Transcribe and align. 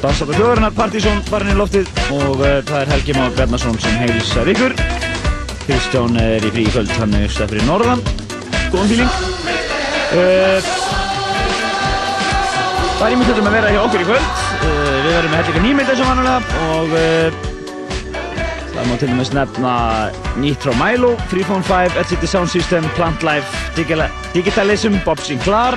Rástöð 0.00 0.30
og 0.30 0.30
Dansat 0.30 0.30
og 0.30 0.36
Þjóðarinnar 0.38 0.72
Partísson 0.72 1.18
barinn 1.28 1.52
í 1.52 1.56
loftið 1.58 1.88
og 2.14 2.38
uh, 2.40 2.60
það 2.64 2.76
er 2.78 2.90
Helgi 2.94 3.14
Már 3.18 3.32
Bjarnason 3.36 3.74
sem 3.84 3.96
heilsar 4.00 4.48
ykkur. 4.48 4.72
Kristján 5.66 6.16
er 6.16 6.40
í 6.40 6.52
frí 6.54 6.64
kvöld, 6.72 6.92
hann 6.96 7.12
er 7.18 7.28
stað 7.28 7.52
fyrir 7.52 7.66
Norðan. 7.68 8.00
Góðan 8.72 8.88
fíling. 8.88 9.10
Uh, 10.16 10.70
það 12.96 13.04
er 13.04 13.16
ímyndilegt 13.18 13.42
um 13.42 13.50
að 13.50 13.56
vera 13.58 13.74
hjá 13.74 13.80
okkur 13.82 14.00
í 14.00 14.08
kvöld. 14.08 14.32
Uh, 14.62 14.96
við 15.04 15.10
verðum 15.10 15.34
með 15.34 15.42
hellinga 15.42 15.64
nýmynda 15.66 15.98
sem 16.00 16.08
vannulega 16.08 16.40
og 16.70 16.88
það 18.70 18.88
má 18.88 18.96
til 18.96 19.10
dæmis 19.12 19.34
nefna 19.36 19.74
nýtt 20.40 20.64
frá 20.64 20.72
Milo, 20.80 21.12
Freephone 21.28 21.66
5, 21.68 22.00
LCD 22.06 22.24
Sound 22.30 22.48
System, 22.54 22.88
Plant 22.96 23.26
Life, 23.26 23.52
Digitalism, 23.76 24.96
Bob 25.04 25.20
Sinclair 25.20 25.76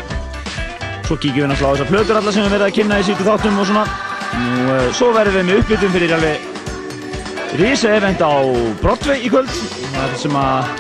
Svo 1.04 1.20
kíkjum 1.20 1.44
við 1.44 1.50
náttúrulega 1.52 1.68
á 1.68 1.76
þessar 1.76 1.90
plötur 1.92 2.18
alla 2.22 2.32
sem 2.32 2.46
við 2.46 2.54
verðum 2.56 2.70
að 2.70 2.76
kynna 2.78 2.98
í 3.02 3.04
sítu 3.10 3.26
þáttum 3.28 3.60
og 3.60 3.68
svona. 3.68 4.03
Nú, 4.34 4.66
uh, 4.74 4.88
svo 4.96 5.12
verðum 5.16 5.40
við 5.40 5.48
með 5.48 5.62
uppbyttum 5.62 5.94
fyrir 5.94 6.14
alveg 6.16 6.50
risa 7.60 7.92
event 7.98 8.24
á 8.24 8.34
Broadway 8.82 9.22
í 9.22 9.32
kvöld. 9.34 9.52
Það 9.94 10.06
er 10.06 10.16
sem 10.22 10.38
að 10.40 10.72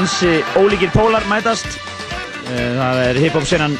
ansi 0.00 0.32
ólíkir 0.58 0.92
pólar 0.94 1.26
mætast. 1.30 1.78
Uh, 2.48 2.70
það 2.80 3.02
er 3.04 3.20
hip-hop 3.24 3.46
senan, 3.48 3.76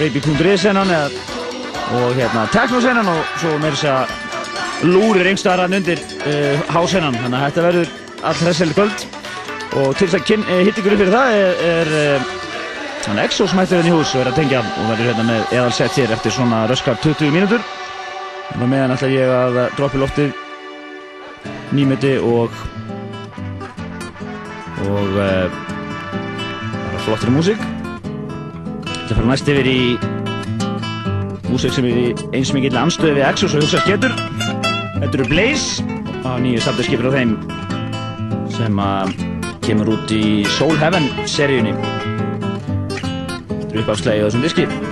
baby.is 0.00 0.64
senan 0.64 0.94
og 0.96 2.16
hérna 2.18 2.46
techno 2.50 2.80
senan 2.82 3.12
og 3.12 3.36
svo 3.38 3.52
með 3.62 3.76
þess 3.76 3.90
að 3.92 4.88
lúrir 4.90 5.28
einstaðar 5.30 5.66
hann 5.66 5.78
undir 5.80 6.02
uh, 6.24 6.66
hásennan. 6.72 7.20
Þannig 7.20 7.38
að 7.38 7.46
þetta 7.50 7.68
verður 7.68 7.94
all 8.22 8.40
hressileg 8.42 8.80
kvöld. 8.80 9.06
Og 9.76 9.92
til 9.98 10.08
þess 10.08 10.22
að 10.22 10.64
hitt 10.64 10.78
ykkur 10.80 10.94
upp 10.94 11.00
fyrir 11.02 11.16
það 11.16 11.36
er, 11.36 11.64
er 11.68 12.44
Þannig 13.06 13.22
að 13.22 13.28
Exos 13.28 13.52
mættir 13.54 13.78
hérna 13.78 13.90
í 13.92 13.94
hús 13.94 14.12
og 14.16 14.20
er 14.24 14.28
að 14.32 14.38
tengja 14.40 14.60
og 14.66 14.88
verður 14.90 15.08
hérna 15.12 15.24
með 15.28 15.52
eðalsett 15.54 15.98
hér 16.00 16.12
eftir 16.16 16.32
svona 16.34 16.64
röskar 16.66 16.96
20 17.04 17.30
mínútur. 17.30 17.62
Og 18.56 18.68
meðan 18.70 18.94
ætla 18.94 19.08
ég 19.12 19.30
að 19.30 19.58
droppi 19.76 20.00
loftið 20.00 20.30
nýmöti 21.76 22.16
og 22.22 22.54
og 24.86 25.16
uh, 25.18 25.50
bara 25.50 27.02
flottir 27.04 27.32
músík. 27.34 27.60
Þetta 28.86 29.18
fara 29.18 29.28
næst 29.30 29.50
yfir 29.50 29.68
í 29.70 29.80
músík 31.50 31.74
sem 31.76 31.88
er 31.90 32.24
eins 32.36 32.52
og 32.52 32.58
mikill 32.58 32.80
anstöði 32.80 33.18
við 33.18 33.28
Exos 33.28 33.56
og 33.56 33.64
hugsa 33.64 33.82
skettur. 33.84 34.16
Þetta 34.96 35.12
eru 35.12 35.28
Blaze 35.30 35.84
á 36.24 36.38
nýju 36.40 36.64
safnarskipir 36.64 37.10
á 37.10 37.16
þeim 37.16 37.36
sem 38.56 38.82
að 38.82 39.16
kemur 39.66 39.96
út 39.96 40.12
í 40.14 40.44
Soul 40.56 40.76
Heaven 40.80 41.10
seríunni 41.28 41.74
uppafslægi 43.76 44.24
á 44.24 44.26
þessum 44.28 44.46
diski. 44.46 44.85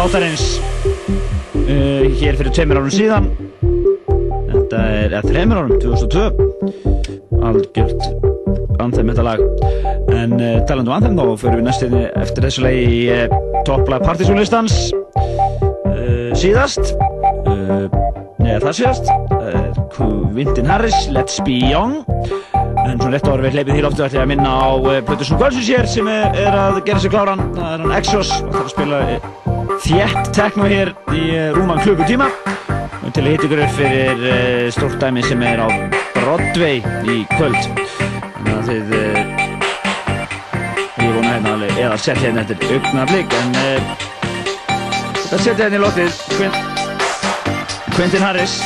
Þáttarins 0.00 0.42
uh, 1.60 2.04
hér 2.16 2.38
fyrir 2.38 2.52
tveimir 2.56 2.78
árum 2.80 2.92
síðan. 2.94 3.26
Þetta 4.48 4.78
er, 4.80 5.10
eða 5.10 5.20
þreimir 5.26 5.58
árum, 5.60 5.74
2002 5.82 7.42
algjört 7.44 8.06
anþem 8.80 9.10
þetta 9.12 9.26
lag. 9.26 9.42
En 10.16 10.32
uh, 10.38 10.54
talandu 10.70 10.94
anþem 10.96 11.20
þá 11.20 11.24
fyrir 11.42 11.60
við 11.60 11.66
næstinni 11.66 12.04
eftir 12.22 12.46
þessu 12.46 12.64
lagi 12.64 12.86
í 12.88 13.02
topplag 13.68 14.06
partysónlistans 14.06 14.78
síðast. 16.40 16.94
Nei, 18.40 18.54
það 18.62 18.72
séast 18.78 19.10
Quintin 19.92 20.70
Harris, 20.70 20.96
Let's 21.12 21.42
Be 21.44 21.58
Young. 21.60 22.00
En 22.86 22.96
svona 22.96 23.18
rétt 23.18 23.28
ára 23.28 23.44
við 23.44 23.58
hleypið 23.58 23.76
því 23.76 23.84
loftu 23.84 24.06
ætlum 24.06 24.22
ég 24.22 24.24
að 24.24 24.32
minna 24.32 24.54
á 24.56 24.68
Plutusson 25.10 25.42
Gölsus 25.42 25.68
hér 25.68 25.90
sem 25.90 26.08
er, 26.08 26.32
er 26.46 26.56
að 26.56 26.80
gera 26.88 27.04
sig 27.04 27.12
kláran. 27.12 27.44
Það 27.58 27.76
er 27.76 27.84
hann 27.84 27.94
Exos 28.00 28.32
og 28.40 28.48
það 28.48 28.60
er 28.62 28.64
að 28.64 28.74
spila 28.78 29.04
þjætt 29.84 30.30
tekno 30.36 30.66
hér 30.70 30.92
í 31.16 31.22
rúman 31.56 31.80
klukkutíma. 31.82 32.28
Og 33.00 33.12
til 33.16 33.24
að 33.24 33.30
hitta 33.32 33.46
ykkur 33.48 33.62
fyrir 33.78 34.18
stórt 34.74 34.98
dæmi 35.02 35.22
sem 35.24 35.42
er 35.46 35.62
á 35.64 35.68
Broadway 36.14 36.82
í 37.08 37.22
kvöld. 37.36 37.60
Þannig 38.36 38.54
að 38.56 38.64
þið 38.68 38.86
ég 41.00 41.14
vona 41.16 41.32
hérna 41.32 41.54
alveg 41.54 41.80
eða 41.80 41.96
sett 42.00 42.20
hérna 42.20 42.44
eftir 42.44 42.58
augnablík 42.76 43.38
en 43.40 43.56
það 45.30 45.46
setja 45.46 45.64
hérna 45.64 45.78
í 45.78 45.82
lótið 45.84 46.12
Quentin 47.96 48.24
Harris. 48.24 48.60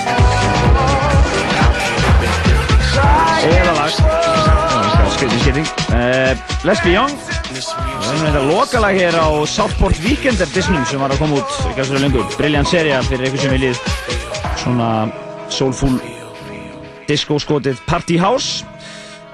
Eða 3.44 3.72
lag 3.78 3.92
skriðin 5.14 5.40
skriðin 5.44 5.68
uh, 5.94 6.32
Let's 6.66 6.82
Be 6.82 6.94
Young 6.94 7.33
það 7.72 8.12
er 8.12 8.22
þetta 8.24 8.42
lokalag 8.48 8.98
hér 8.98 9.18
á 9.20 9.28
Southport 9.48 10.00
Weekender 10.04 10.50
Disney 10.54 10.84
sem 10.88 11.00
var 11.02 11.14
að 11.14 11.22
koma 11.22 11.40
út 11.40 11.56
ekki 11.70 11.84
alveg 11.86 12.04
lengur, 12.04 12.28
brilljant 12.38 12.70
seria 12.70 13.00
fyrir 13.06 13.28
eitthvað 13.28 13.46
sem 13.46 13.54
viljið 13.56 13.76
svona 14.64 14.90
soulful 15.52 15.96
disco 17.08 17.38
skotið 17.40 17.82
Party 17.88 18.16
House. 18.20 18.64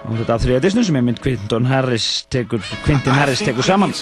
Og 0.01 0.17
þetta 0.17 0.33
af 0.33 0.41
þriða 0.43 0.61
Disney 0.65 0.87
sem 0.89 0.97
ég 0.97 1.05
mynd 1.05 1.19
Quentin 1.21 1.67
Harris 1.69 2.07
tekur, 2.33 2.63
Quentin 2.87 3.13
Harris 3.13 3.43
tekur 3.45 3.67
saman. 3.67 3.93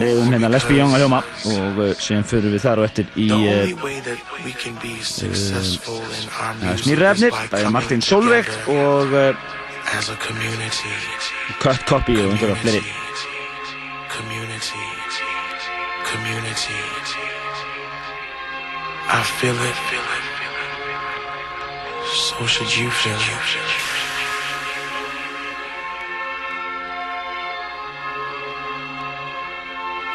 Leiðum 0.00 0.32
hérna 0.34 0.50
Let's 0.50 0.66
Be 0.66 0.80
Young 0.80 0.96
að 0.96 1.04
hljóma 1.04 1.20
og 1.52 1.78
uh, 1.78 1.92
sem 2.02 2.26
fyrir 2.26 2.50
við 2.50 2.64
þar 2.64 2.82
og 2.82 2.88
eftir 2.88 3.06
í 3.14 3.30
smýrrefnir 6.82 7.38
það 7.38 7.58
er 7.62 7.72
Martin 7.78 8.02
Solveig 8.02 8.50
og 8.74 9.14
uh, 9.14 9.46
Cut 11.60 11.80
Copy 11.86 12.16
og 12.16 12.30
einhverja 12.30 12.54
fleiri 12.54 12.82
Community 14.08 14.84
Community 16.12 16.78
I 19.08 19.22
feel 19.38 19.54
it, 19.54 19.76
feel 19.88 20.00
it, 20.16 20.24
feel 20.38 20.56
it. 20.64 20.74
So 22.14 22.46
should 22.46 22.76
you 22.76 22.90
feel 22.90 23.16
it. 23.16 23.82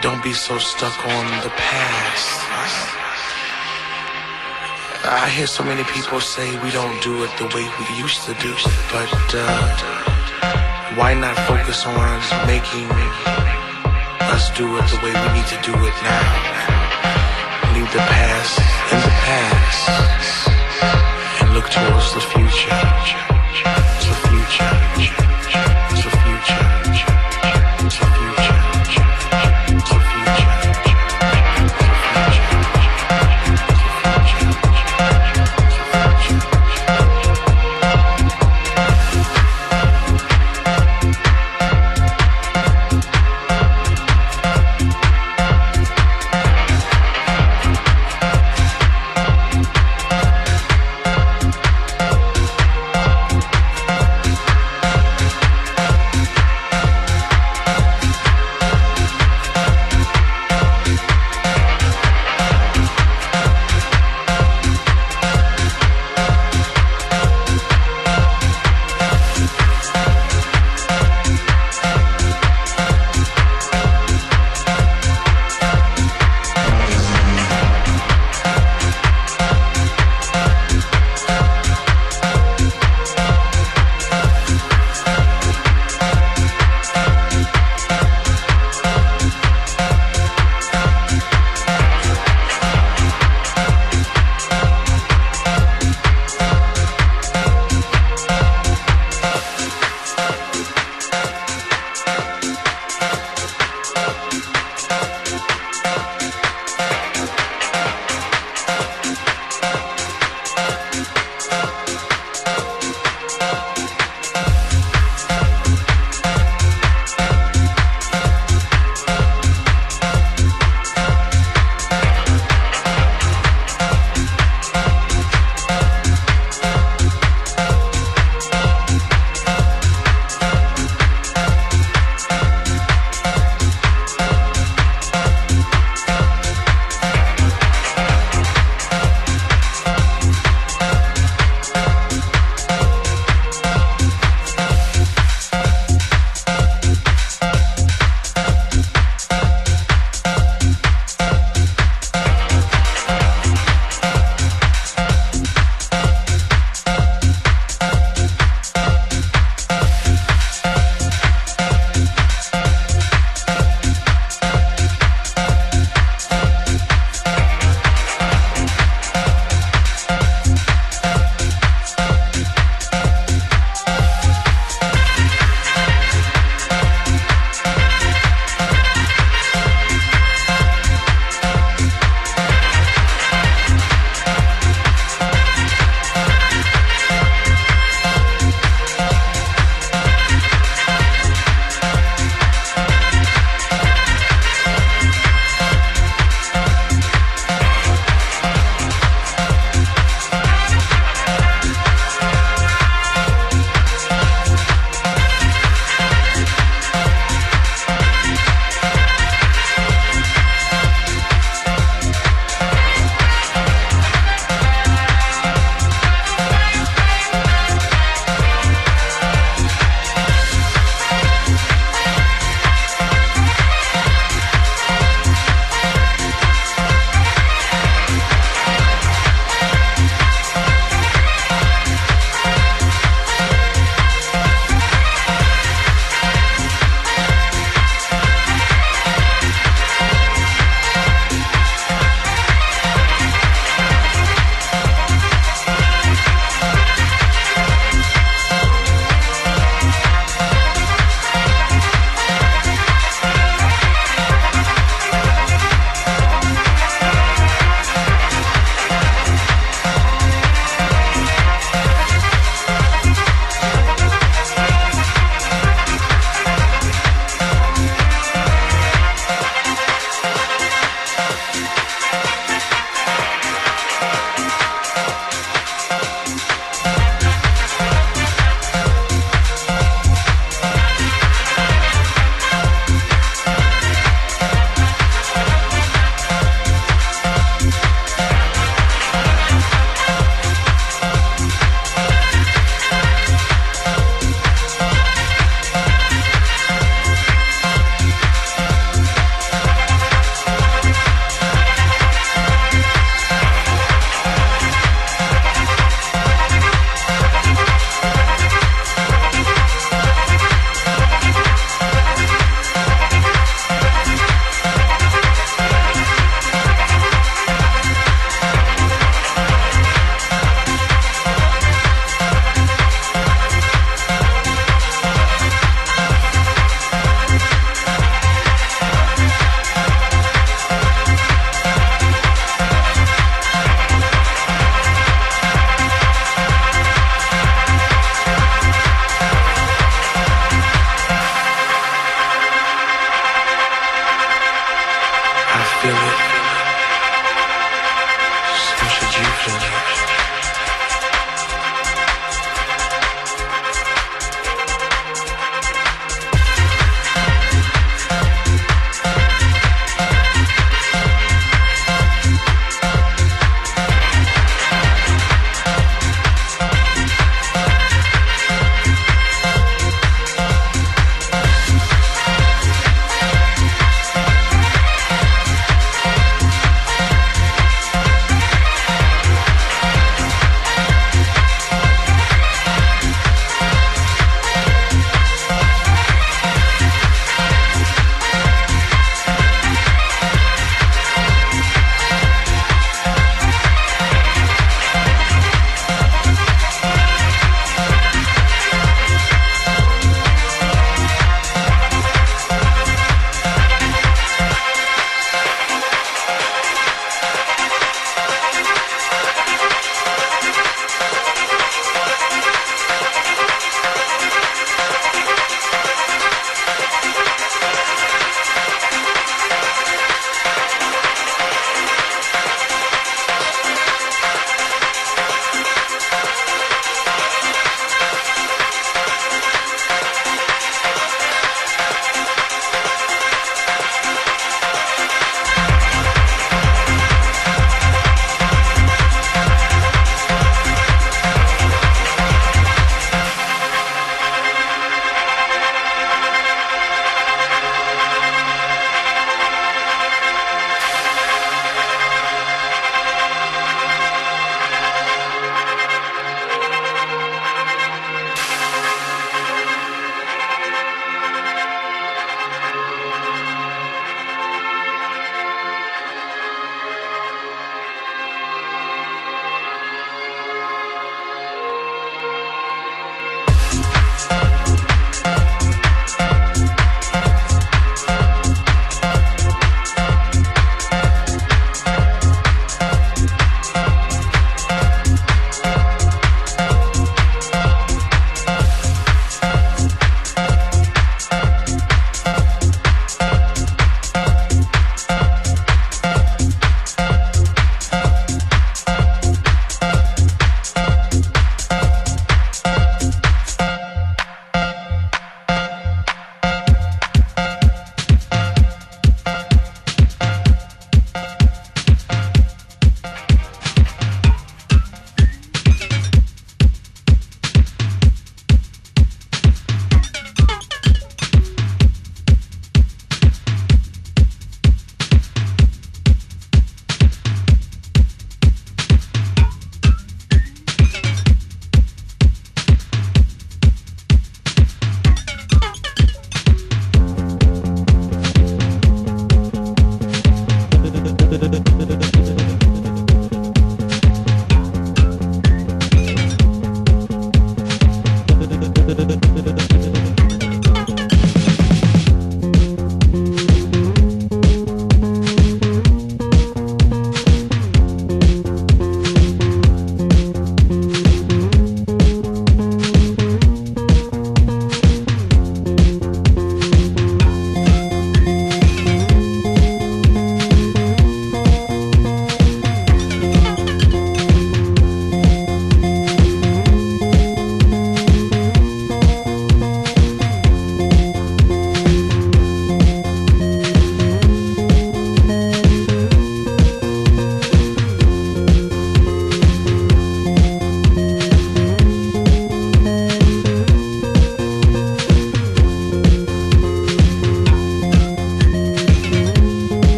Don't 0.00 0.22
be 0.22 0.32
so 0.32 0.58
stuck 0.58 1.06
on 1.06 1.26
the 1.42 1.50
past. 1.50 3.07
I 5.04 5.28
hear 5.30 5.46
so 5.46 5.62
many 5.62 5.84
people 5.84 6.20
say 6.20 6.50
we 6.62 6.70
don't 6.70 7.00
do 7.02 7.22
it 7.22 7.30
the 7.38 7.46
way 7.54 7.62
we 7.78 7.96
used 7.96 8.22
to 8.24 8.34
do, 8.34 8.52
but 8.90 9.10
uh, 9.34 10.94
why 10.96 11.14
not 11.14 11.36
focus 11.46 11.86
on 11.86 12.18
making 12.46 12.90
us 14.34 14.50
do 14.56 14.66
it 14.76 14.86
the 14.90 14.98
way 15.04 15.12
we 15.14 15.28
need 15.38 15.46
to 15.54 15.58
do 15.62 15.72
it 15.72 15.96
now? 16.02 16.24
Leave 17.74 17.90
the 17.92 18.02
past 18.10 18.58
in 18.92 18.98
the 18.98 19.14
past 19.22 20.48
and 21.42 21.54
look 21.54 21.70
towards 21.70 22.14
the 22.14 22.20
future. 22.20 22.74
The 24.02 24.14
future. 24.28 24.87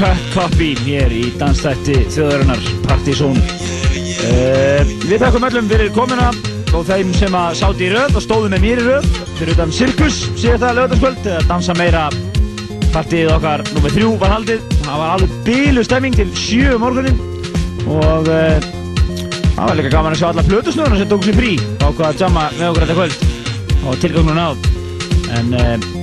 Copy 0.00 0.70
hér 0.80 1.12
í 1.12 1.26
dansstætti 1.36 2.06
þjóðarinnar 2.08 2.60
Partizón. 2.86 3.34
Uh, 3.36 4.80
við 5.04 5.20
þakkum 5.20 5.44
öllum 5.44 5.68
fyrir 5.68 5.90
komuna 5.92 6.30
og 6.72 6.86
þeim 6.88 7.10
sem 7.18 7.36
að 7.36 7.58
sáti 7.58 7.84
í 7.84 7.90
röð 7.92 8.16
og 8.16 8.24
stóðu 8.24 8.48
með 8.54 8.64
mér 8.64 8.80
í 8.80 8.86
röð 8.86 9.10
fyrir 9.34 9.52
utan 9.52 9.74
Sirkus 9.76 10.22
síðan 10.40 10.62
það 10.62 10.78
lögðarskvöld 10.78 11.28
eða 11.34 11.44
dansa 11.50 11.76
meira 11.76 12.06
partíið 12.94 13.34
okkar 13.34 13.66
nummið 13.74 13.96
þrjú 13.98 14.16
var 14.24 14.34
haldið. 14.38 14.64
Það 14.80 15.04
var 15.04 15.14
alveg 15.18 15.36
bílu 15.50 15.84
stemming 15.84 16.16
til 16.16 16.28
sjö 16.46 16.74
um 16.78 16.84
morgunin 16.86 17.20
og 17.84 18.32
uh, 18.32 18.68
það 19.52 19.64
var 19.66 19.80
líka 19.82 19.94
gaman 19.98 20.16
að 20.16 20.22
sjá 20.22 20.30
alla 20.32 20.48
plötusnöðuna 20.48 21.04
sem 21.04 21.12
tók 21.12 21.28
sér 21.28 21.40
frí 21.42 21.54
ákvaða 21.84 22.12
að 22.14 22.24
jamma 22.24 22.48
með 22.56 22.68
okkur 22.72 22.88
þetta 22.88 23.00
kvöld 23.02 23.84
og 23.84 24.04
tilgangunum 24.06 24.40
nátt. 24.40 24.70
En 25.36 25.58
uh, 25.60 25.99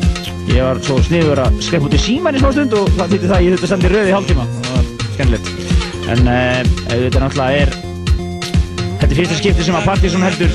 Ég 0.47 0.63
var 0.63 0.79
svo 0.83 0.97
sniður 1.03 1.43
að 1.43 1.59
skrepp 1.65 1.85
út 1.87 1.95
í 1.97 1.99
síman 2.01 2.37
í 2.37 2.41
smá 2.41 2.49
stund 2.53 2.73
og 2.77 2.87
það 2.95 3.13
þýtti 3.13 3.27
það 3.27 3.37
að 3.37 3.43
ég 3.45 3.53
þurfti 3.53 3.67
að 3.67 3.71
standa 3.73 3.87
í 3.87 3.93
rauði 3.93 4.09
í 4.09 4.15
hálftíma. 4.15 4.45
Það 4.57 4.75
var 4.77 4.85
skemmilegt. 5.15 5.49
En 6.07 6.21
þetta 6.87 7.21
náttúrulega 7.21 7.61
er, 7.61 7.73
þetta 9.01 9.09
er 9.09 9.17
fyrsta 9.19 9.39
skipti 9.41 9.67
sem 9.67 9.77
að 9.77 9.87
Partizón 9.89 10.23
heldur 10.23 10.53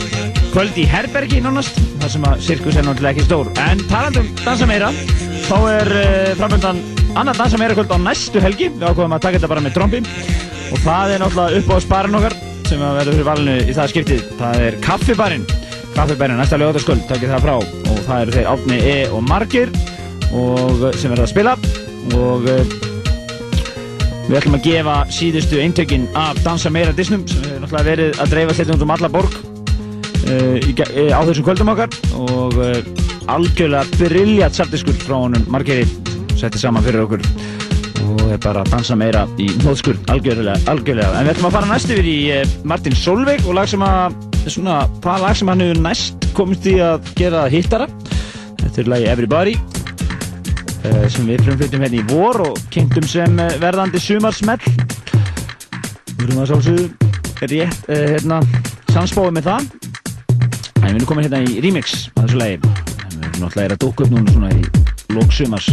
kvöld 0.53 0.79
í 0.81 0.85
herbergi 0.89 1.41
nánast, 1.45 1.79
þar 2.01 2.13
sem 2.13 2.25
að 2.29 2.43
sirkus 2.45 2.77
er 2.77 2.87
náttúrulega 2.89 3.17
ekki 3.17 3.27
stór. 3.29 3.51
En 3.63 3.81
talandum 3.89 4.29
dansa 4.43 4.69
meira, 4.69 4.91
þá 5.47 5.57
er 5.71 5.93
uh, 5.97 6.33
framöndan 6.41 6.83
annar 7.17 7.37
dansa 7.37 7.61
meira 7.61 7.77
kvöld 7.77 7.93
á 7.93 7.99
næstu 8.01 8.41
helgi. 8.43 8.69
Við 8.73 8.89
ákveðum 8.89 9.17
að 9.17 9.27
taka 9.27 9.41
þetta 9.41 9.53
bara 9.53 9.65
með 9.65 9.77
trombi 9.77 10.03
og 10.73 10.81
það 10.85 11.15
er 11.15 11.25
náttúrulega 11.25 11.61
upp 11.61 11.73
á 11.73 11.77
sparinn 11.85 12.21
okkar 12.21 12.39
sem 12.69 12.81
að 12.85 12.99
verður 13.01 13.19
fyrir 13.19 13.29
valinu 13.29 13.59
í 13.61 13.77
það 13.77 13.93
skiptið. 13.93 14.25
Það 14.41 14.67
er 14.69 14.81
kaffibarinn. 14.85 15.47
Kaffibærin 15.93 16.39
næsta 16.41 16.57
lögadagsköld, 16.57 17.03
takkir 17.05 17.29
það 17.29 17.43
frá 17.45 17.55
og 17.61 17.99
það 18.07 18.23
eru 18.23 18.37
þeir 18.37 18.47
Átni 18.49 18.79
E 18.81 18.95
og 19.13 19.27
Margir 19.29 19.73
og 20.33 20.89
sem 20.99 21.13
verða 21.13 21.27
að 21.27 21.33
spila. 21.33 21.55
Og 22.19 22.49
uh, 22.51 22.75
við 24.27 24.39
ætlum 24.39 24.59
að 24.59 24.67
gefa 24.67 24.97
síðustu 25.13 25.61
eintökinn 25.63 26.09
af 26.19 26.41
Dansa 26.45 26.73
meira 26.73 26.95
disnum 26.97 27.25
sem 27.29 27.43
hefur 27.45 27.65
náttúrulega 27.65 27.89
verið 27.91 28.21
að 28.23 28.35
dreifa 28.35 28.59
þetta 28.59 28.79
um 28.87 28.95
alla 28.97 29.11
borg 29.13 29.41
í, 30.23 30.75
á 31.13 31.21
þessum 31.27 31.47
kvöldum 31.47 31.73
okkar. 31.75 31.97
Og 32.17 32.59
algjörlega 33.31 33.85
brilljart 33.99 34.57
sartiskur 34.57 34.97
frá 35.03 35.19
honum 35.19 35.45
Margiri 35.53 35.87
settið 36.39 36.65
saman 36.65 36.87
fyrir 36.87 37.05
okkur. 37.05 37.27
Og 38.03 38.25
er 38.35 38.41
bara 38.43 38.65
að 38.65 38.73
dansa 38.75 38.97
meira 38.99 39.25
í 39.41 39.49
nóðskur 39.63 39.99
algjörlega, 40.13 40.59
algjörlega. 40.71 41.13
En 41.19 41.29
við 41.29 41.37
ætlum 41.37 41.51
að 41.51 41.59
fara 41.59 41.71
næst 41.71 41.93
yfir 41.95 42.09
í 42.09 42.19
Martin 42.69 42.97
Solveig 42.99 43.47
og 43.47 43.59
lag 43.59 43.71
sem 43.71 43.85
að 43.87 44.17
svona, 44.47 44.83
hvað 45.05 45.27
lag 45.27 45.39
sem 45.39 45.53
hann 45.53 45.67
hefur 45.67 45.85
næst 45.87 46.33
komist 46.37 46.67
í 46.67 46.79
að 46.83 47.13
gera 47.19 47.47
hittara. 47.53 47.89
Þetta 48.63 48.85
er 48.85 48.93
lagi 48.97 49.13
Everybody 49.13 49.72
sem 51.13 51.29
við 51.29 51.45
frumflutum 51.47 51.85
hérna 51.85 52.01
í 52.01 52.05
vor 52.11 52.41
og 52.47 52.59
kynntum 52.75 53.07
sem 53.09 53.39
uh, 53.39 53.49
verðandi 53.63 54.01
sumarsmell. 54.03 54.61
Við 56.17 56.25
erum 56.27 56.43
að 56.43 56.51
sálsögðu 56.53 56.87
rétt, 57.53 57.83
uh, 57.89 58.05
hérna 58.15 58.41
samspáðið 58.93 59.37
með 59.39 59.51
það. 59.51 59.71
En 60.83 60.89
við 60.89 60.97
erum 60.97 61.09
komin 61.11 61.29
hérna 61.29 61.45
í 61.47 61.61
remix 61.65 62.09
á 62.17 62.25
þessu 62.25 62.43
lagi. 62.43 62.59
Við 62.63 63.21
erum 63.21 63.45
náttúrulega 63.45 63.77
að 63.77 63.85
dóka 63.87 64.07
upp 64.07 64.17
núna 64.17 64.37
svona 64.37 64.51
í 64.57 64.63
lóksumars 65.13 65.69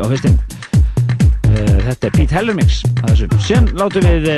á 0.00 0.06
höstin 0.06 0.36
þetta 1.50 2.06
er 2.06 2.12
Pete 2.14 2.36
Heller 2.36 2.54
mix 2.56 2.82
sem 3.42 3.66
látum 3.78 4.06
við 4.06 4.28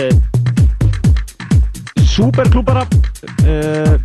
uh, 3.47 3.99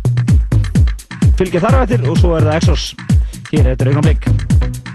fylgja 1.38 1.62
þar 1.64 1.80
á 1.80 1.82
eftir 1.84 2.04
og 2.08 2.20
svo 2.20 2.36
er 2.38 2.48
það 2.48 2.60
Exos. 2.60 2.90
Hér 3.52 3.72
eftir 3.72 3.92
augnablik. 3.92 4.22
einu 4.28 4.87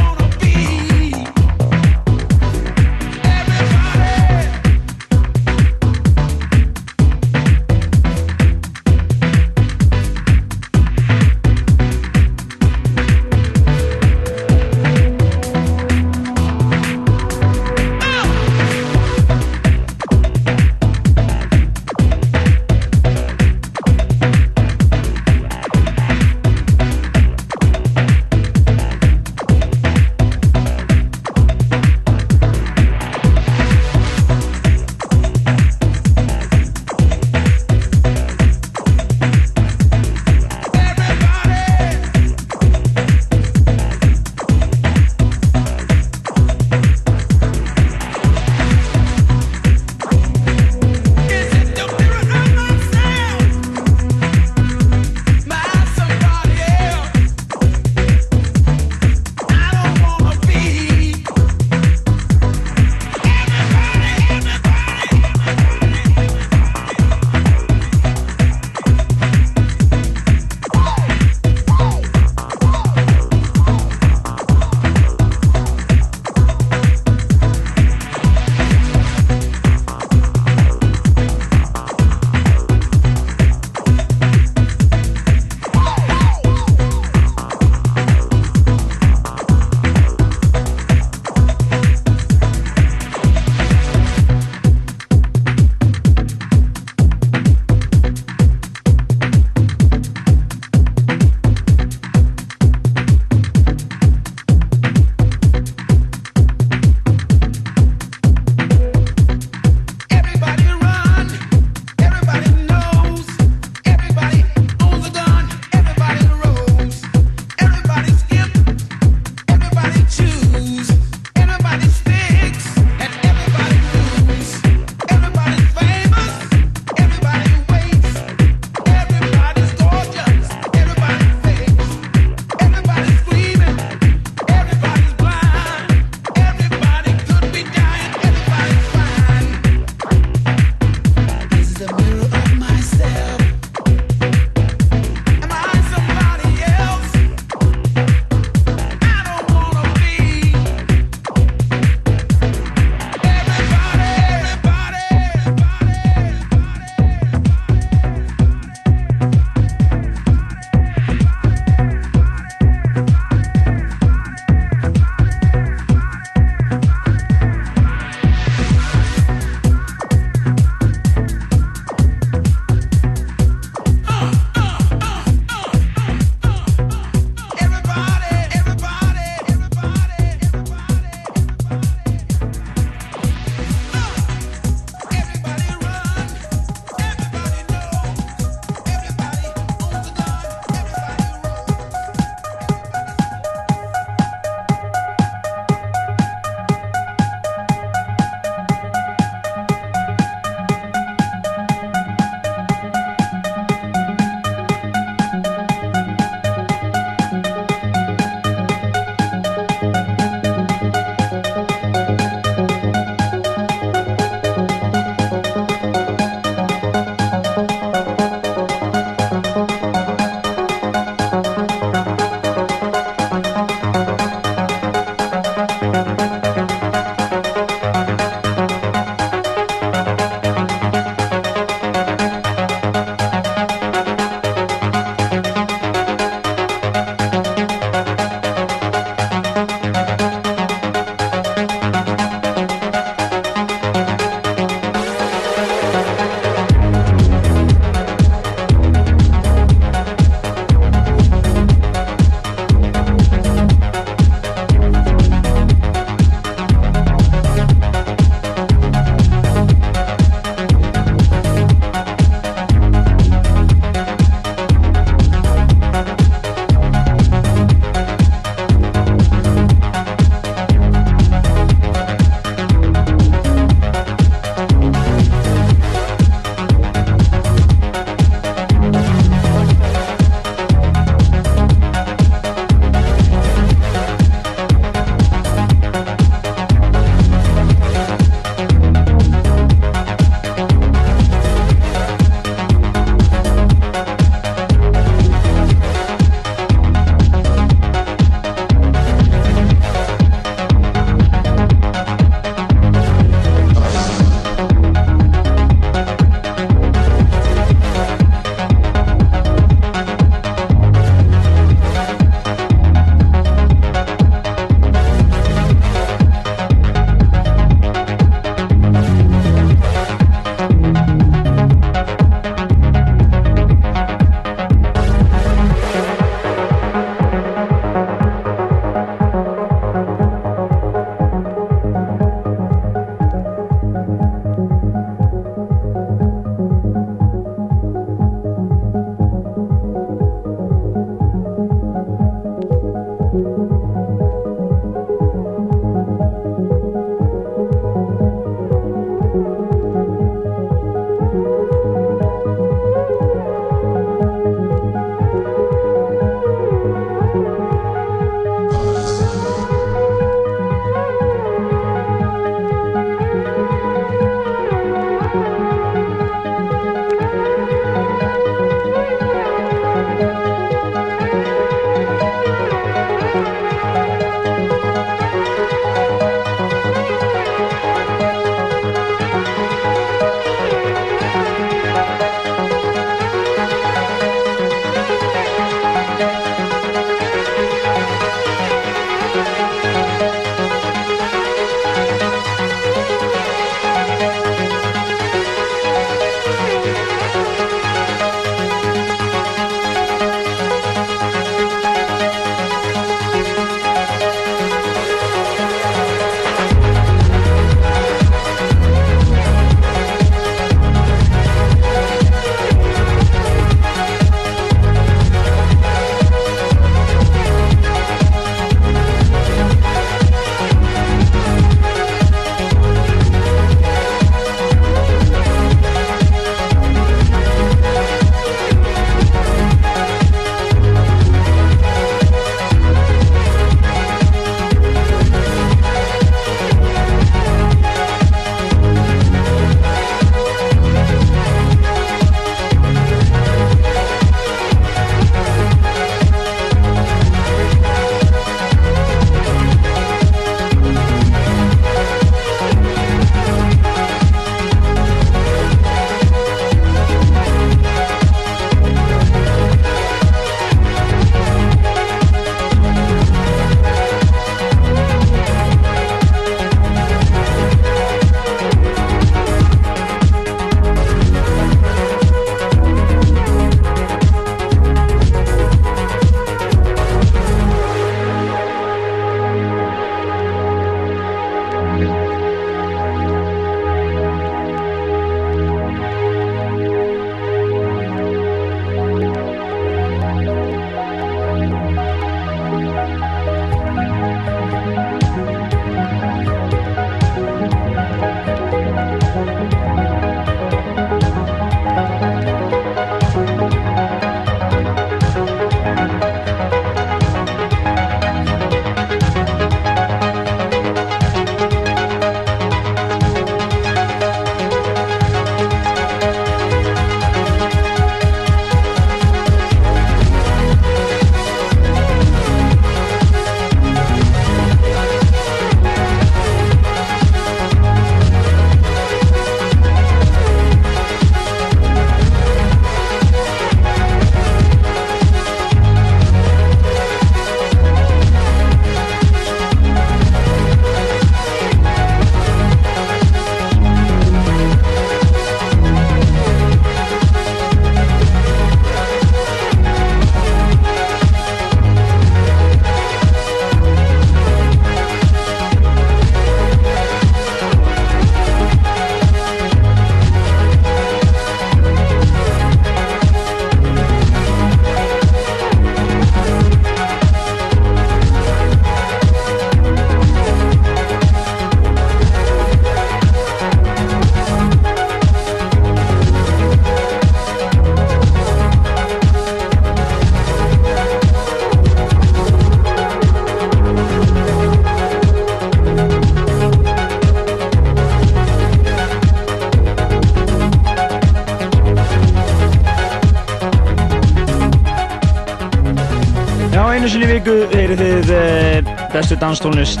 bestu 599.36 599.44
danstónlist 599.44 600.00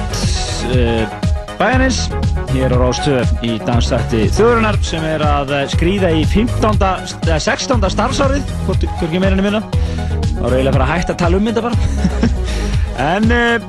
uh, 0.72 1.04
bæjarins 1.58 2.08
hér 2.52 2.72
á 2.72 2.78
Rástöðu 2.80 3.24
í 3.44 3.56
dansstætti 3.64 4.26
þjóðurinnar 4.32 4.78
sem 4.84 5.04
er 5.04 5.22
að 5.24 5.52
skrýða 5.72 6.10
í 6.16 6.22
15. 6.24 6.76
eða 7.26 7.38
16. 7.40 7.84
starfsárið 7.92 8.44
hvort 8.66 8.86
ekki 8.86 9.20
meira 9.20 9.36
enn 9.36 9.44
minna 9.44 9.62
eiginlega 10.40 10.70
að 10.70 10.76
fara 10.76 10.86
að 10.86 10.92
hætta 10.92 11.14
að 11.14 11.20
tala 11.20 11.40
um 11.40 11.48
þetta 11.50 11.64
bara 11.66 11.76
en 13.16 13.28
uh, 13.36 13.68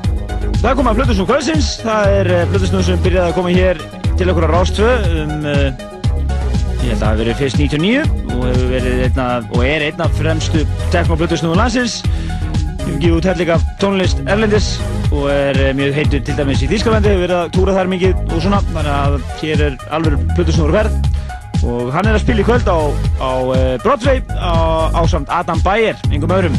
það 0.62 0.80
kom 0.80 0.92
að 0.92 1.02
Plutusnú 1.02 1.28
Kvölsins 1.28 1.72
það 1.84 2.16
er 2.22 2.32
Plutusnú 2.54 2.84
sem 2.88 3.04
byrjaði 3.04 3.32
að 3.32 3.38
koma 3.40 3.56
hér 3.56 3.84
til 4.16 4.32
okkur 4.32 4.48
á 4.48 4.54
Rástöðu 4.56 5.24
um 5.26 5.48
ég 5.48 6.94
held 6.94 7.02
að 7.02 7.02
það 7.02 7.10
hefur 7.10 7.24
verið 7.26 7.42
fyrst 7.42 7.60
99 7.60 8.06
og 8.38 8.44
hefur 8.48 8.70
verið 8.72 9.06
einna 9.10 9.30
og 9.52 9.64
er 9.68 9.90
einna 9.90 10.12
fremstu 10.16 10.64
tekno 10.94 11.20
Plutusnúðu 11.20 11.60
landsins 11.60 12.02
Við 12.88 13.02
gefum 13.02 13.18
út 13.18 13.26
hellinga 13.28 13.58
tónlist 13.82 14.22
Erlendis 14.32 14.78
og 15.18 15.30
er 15.34 15.58
eh, 15.62 15.74
mjög 15.78 15.96
heitur 15.98 16.22
til 16.26 16.36
dæmis 16.38 16.62
í 16.62 16.70
Þýskalandi, 16.70 17.14
hefur 17.14 17.24
verið 17.26 17.38
að 17.40 17.54
túra 17.56 17.78
þar 17.78 17.90
mikið 17.94 18.20
og 18.28 18.44
svona, 18.44 18.60
þannig 18.70 18.94
að 18.94 19.16
hér 19.42 19.64
er 19.68 19.78
alveg 19.98 20.28
plötusnúður 20.36 20.78
ferð 20.78 21.26
og 21.68 21.90
hann 21.96 22.06
er 22.06 22.18
að 22.18 22.22
spila 22.22 22.44
í 22.44 22.46
kvöld 22.46 22.70
á, 22.70 22.80
á 23.18 23.32
eh, 23.56 23.74
Broadway 23.82 24.22
á, 24.38 24.54
á 24.94 25.02
samt 25.10 25.32
Adam 25.34 25.62
Beyer, 25.66 25.98
yngum 26.14 26.34
öðrum. 26.36 26.58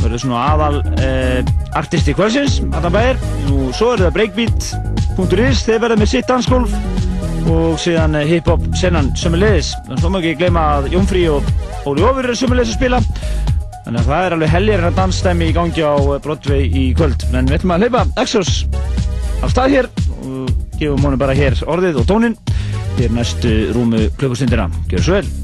Það 0.00 0.06
verður 0.06 0.22
svona 0.24 0.44
aðal 0.54 0.80
eh, 1.04 1.52
artisti 1.76 2.16
kvöldsins, 2.16 2.60
Adam 2.72 2.96
Beyer, 2.96 3.20
og 3.52 3.74
svo 3.76 3.92
er 3.94 4.06
það 4.06 4.16
breakbeat.is, 4.16 5.64
þeir 5.66 5.84
verða 5.84 6.00
með 6.00 6.12
sitt 6.14 6.30
dansgólf 6.30 6.74
og 7.50 7.76
síðan 7.80 8.16
eh, 8.18 8.28
hip-hop 8.30 8.64
sennan 8.78 9.12
sömulegis. 9.18 9.74
Þannig 9.84 9.98
að 9.98 10.04
svo 10.04 10.12
má 10.12 10.20
ekki 10.22 10.38
gleyma 10.40 10.66
að 10.78 10.92
Jónfrí 10.94 11.26
og 11.32 11.52
Óli 11.88 12.06
Ófur 12.06 12.30
er 12.30 12.38
sömulegis 12.38 12.74
að 12.74 12.80
spila. 12.80 13.02
Þannig 13.90 14.04
að 14.04 14.10
það 14.12 14.24
er 14.24 14.34
alveg 14.36 14.50
helgir 14.52 14.80
en 14.80 14.86
að 14.86 14.98
dansstæmi 15.00 15.46
í 15.50 15.54
gangi 15.56 15.82
á 15.82 15.94
Broadway 16.22 16.68
í 16.78 16.82
kvöld. 16.94 17.24
En 17.34 17.50
við 17.50 17.56
ætlum 17.56 17.72
að 17.74 17.82
hleypa 17.82 18.04
Exos 18.22 18.52
af 19.42 19.50
stað 19.50 19.74
hér 19.74 19.90
og 20.28 20.54
gefum 20.76 21.08
honum 21.08 21.18
bara 21.18 21.34
hér 21.34 21.58
orðið 21.66 21.98
og 22.04 22.08
tónin 22.12 22.38
fyrir 22.94 23.18
næstu 23.18 23.58
rúmu 23.74 24.06
klukkustundina. 24.14 24.70
Gjör 24.94 25.08
svo 25.08 25.18
vel! 25.18 25.39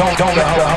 Don't 0.00 0.16
don't 0.16 0.34
make 0.34 0.69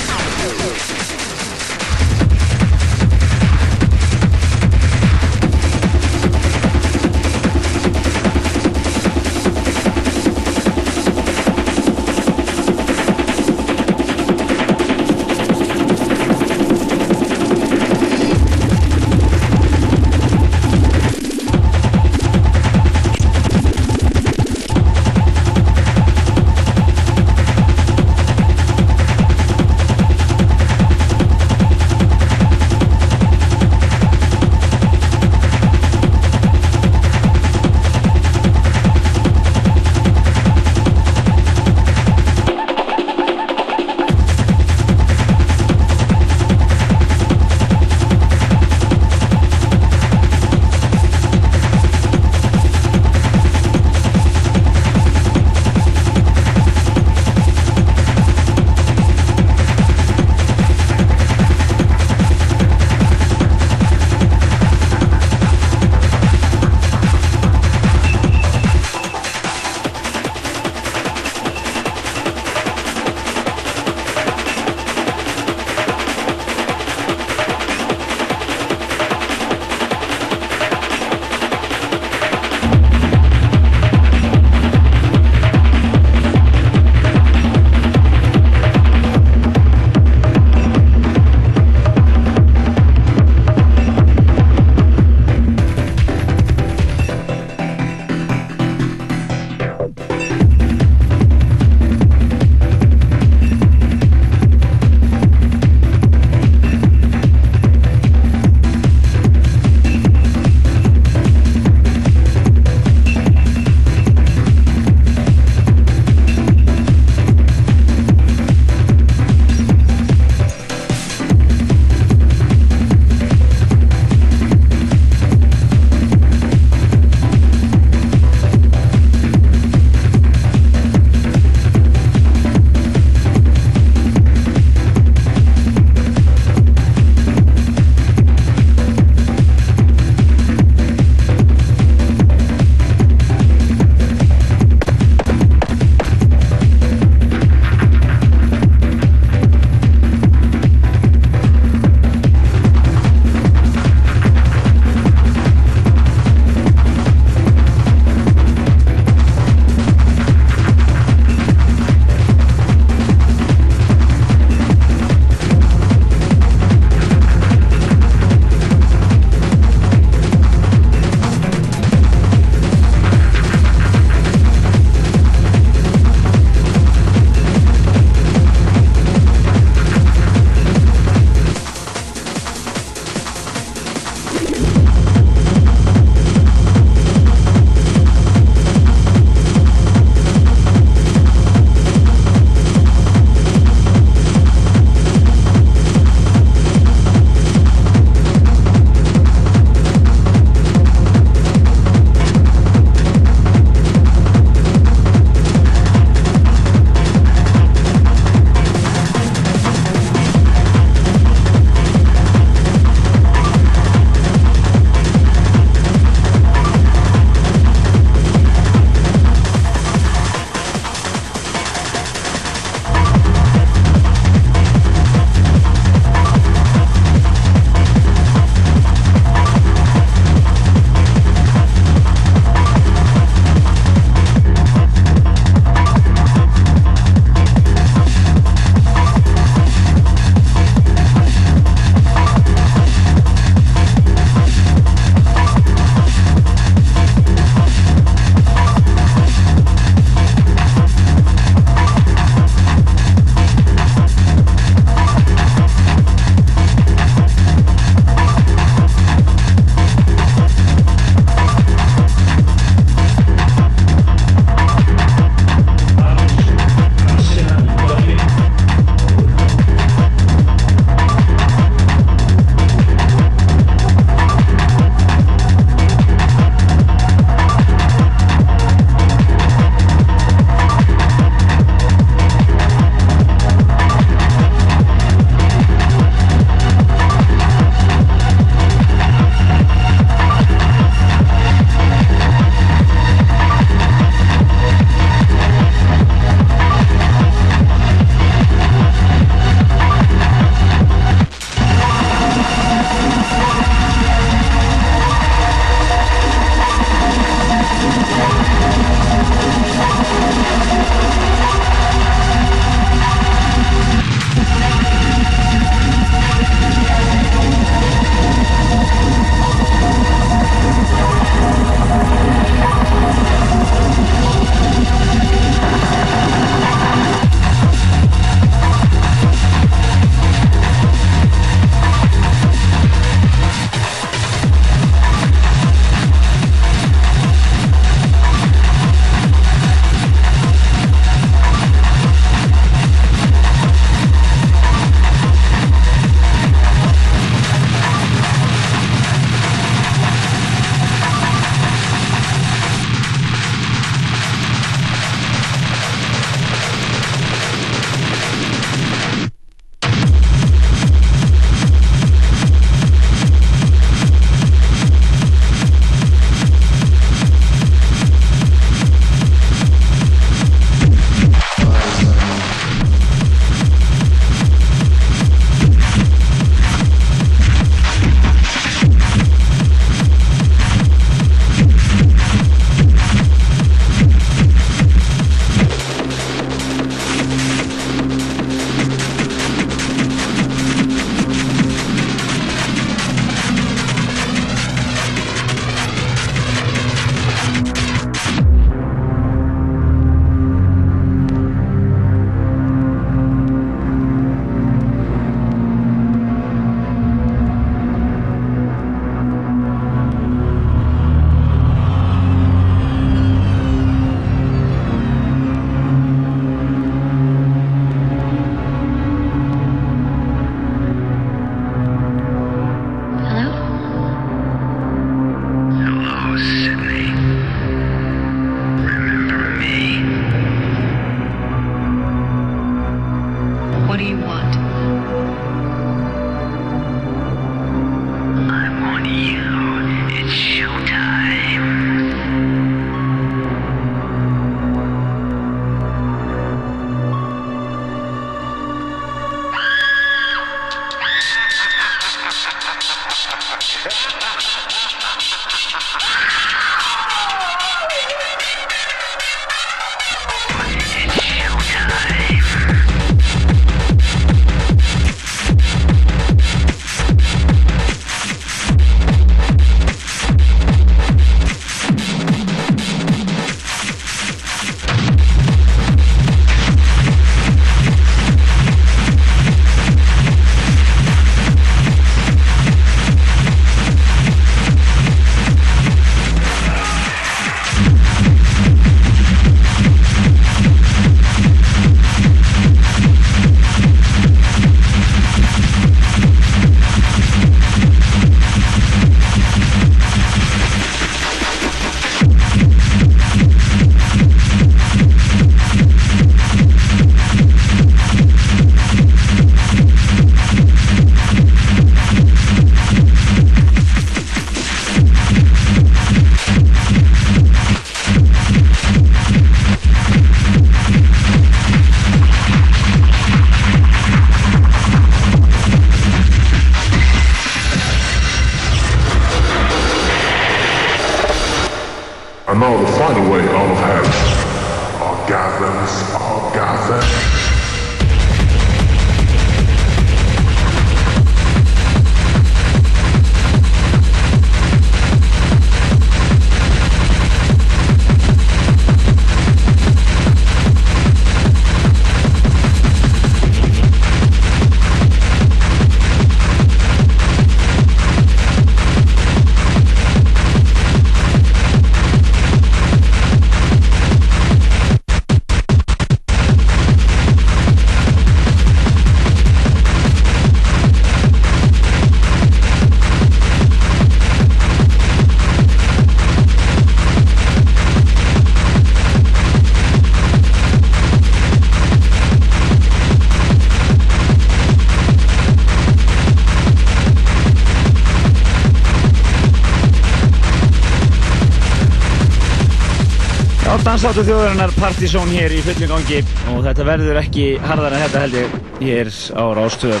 dansáttu 593.96 594.26
þjóðarinnar 594.26 594.72
Partizón 594.76 595.30
hér 595.32 595.54
í 595.56 595.62
fullum 595.64 595.88
gangi 595.88 596.18
og 596.52 596.58
þetta 596.66 596.84
verður 596.84 597.16
ekki 597.16 597.44
harðar 597.64 597.94
en 597.96 598.02
þetta 598.02 598.20
held 598.26 598.34
ég 598.36 598.56
hér 598.82 599.08
á 599.32 599.44
Rástöðu. 599.56 600.00